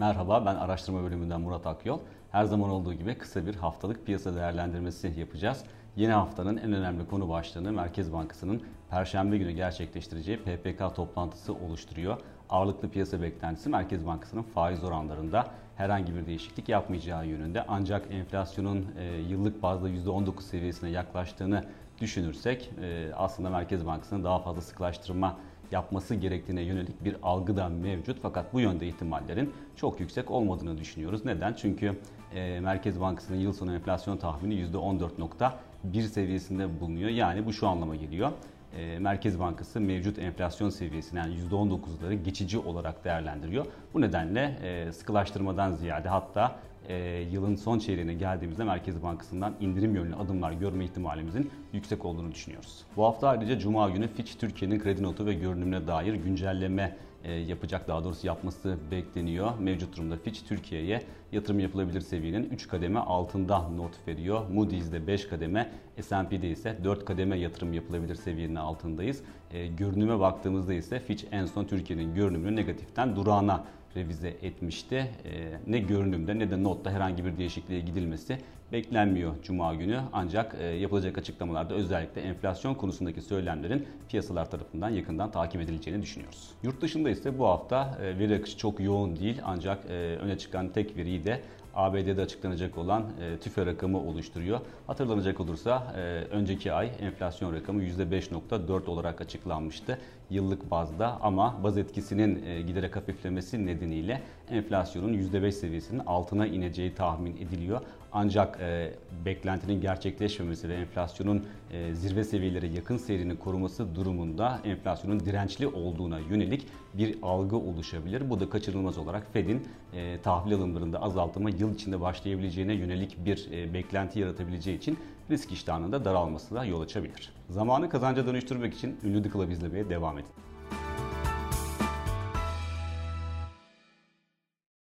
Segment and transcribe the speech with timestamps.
[0.00, 2.00] Merhaba ben araştırma bölümünden Murat Akyol.
[2.32, 5.64] Her zaman olduğu gibi kısa bir haftalık piyasa değerlendirmesi yapacağız.
[5.96, 12.16] Yeni haftanın en önemli konu başlığını Merkez Bankası'nın Perşembe günü gerçekleştireceği PPK toplantısı oluşturuyor.
[12.50, 15.46] Ağırlıklı piyasa beklentisi Merkez Bankası'nın faiz oranlarında
[15.76, 17.64] herhangi bir değişiklik yapmayacağı yönünde.
[17.68, 21.64] Ancak enflasyonun e, yıllık bazda %19 seviyesine yaklaştığını
[22.00, 25.36] düşünürsek e, aslında Merkez Bankası'nın daha fazla sıklaştırma
[25.72, 28.18] yapması gerektiğine yönelik bir algı da mevcut.
[28.22, 31.24] Fakat bu yönde ihtimallerin çok yüksek olmadığını düşünüyoruz.
[31.24, 31.54] Neden?
[31.54, 31.98] Çünkü
[32.34, 37.10] e, Merkez Bankası'nın yıl sonu enflasyon tahmini %14.1 seviyesinde bulunuyor.
[37.10, 38.32] Yani bu şu anlama geliyor.
[38.76, 43.66] E, Merkez Bankası mevcut enflasyon seviyesini yani %19'ları geçici olarak değerlendiriyor.
[43.94, 46.56] Bu nedenle e, sıkılaştırmadan ziyade hatta
[46.88, 52.84] e, yılın son çeyreğine geldiğimizde Merkez Bankası'ndan indirim yönlü adımlar görme ihtimalimizin yüksek olduğunu düşünüyoruz.
[52.96, 57.88] Bu hafta ayrıca Cuma günü Fitch Türkiye'nin kredi notu ve görünümüne dair güncelleme e, yapacak
[57.88, 59.58] daha doğrusu yapması bekleniyor.
[59.58, 64.48] Mevcut durumda Fitch Türkiye'ye yatırım yapılabilir seviyenin 3 kademe altında not veriyor.
[64.48, 69.22] Moody's'de 5 kademe, S&P'de ise 4 kademe yatırım yapılabilir seviyenin altındayız.
[69.50, 73.64] E, görünüme baktığımızda ise Fitch en son Türkiye'nin görünümünü negatiften durağına
[73.96, 74.96] revize etmişti.
[75.24, 78.38] E, ne görünümde ne de notta herhangi bir değişikliğe gidilmesi
[78.72, 80.00] beklenmiyor Cuma günü.
[80.12, 86.50] Ancak e, yapılacak açıklamalarda özellikle enflasyon konusundaki söylemlerin piyasalar tarafından yakından takip edileceğini düşünüyoruz.
[86.62, 90.68] Yurt dışında ise bu hafta e, veri akışı çok yoğun değil ancak e, öne çıkan
[90.68, 91.40] tek veriyi de
[91.74, 94.60] ABD'de açıklanacak olan e, TÜFE rakamı oluşturuyor.
[94.86, 99.98] Hatırlanacak olursa e, önceki ay enflasyon rakamı %5.4 olarak açıklanmıştı
[100.30, 107.36] yıllık bazda ama baz etkisinin e, giderek hafiflemesi nedeniyle enflasyonun %5 seviyesinin altına ineceği tahmin
[107.36, 107.80] ediliyor.
[108.12, 108.94] Ancak e,
[109.24, 116.66] beklentinin gerçekleşmemesi ve enflasyonun e, zirve seviyelere yakın seyrini koruması durumunda enflasyonun dirençli olduğuna yönelik
[116.94, 118.30] bir algı oluşabilir.
[118.30, 123.74] Bu da kaçırılmaz olarak Fed'in e, tahvil alımlarında azaltıma yıl içinde başlayabileceğine yönelik bir e,
[123.74, 124.98] beklenti yaratabileceği için
[125.30, 127.32] risk iştahının da daralmasına yol açabilir.
[127.50, 130.49] Zamanı kazanca dönüştürmek için ünlü The Club izlemeye devam edin.